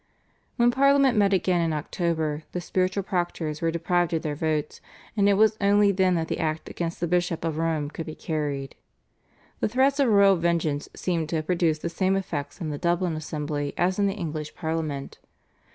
[0.55, 4.81] When Parliament met again in October the spiritual proctors were deprived of their votes,
[5.15, 8.15] and it was only then that the Act against the Bishop of Rome could be
[8.15, 8.73] carried.
[9.59, 13.15] The threats of royal vengeance seem to have produced the same effects in the Dublin
[13.15, 15.19] assembly as in the English Parliament.